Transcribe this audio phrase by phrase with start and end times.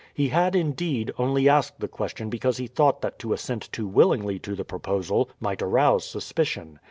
[0.15, 4.39] He had, indeed, only asked the question because he thought that to assent too willingly
[4.39, 6.79] to the proposal might arouse suspicion.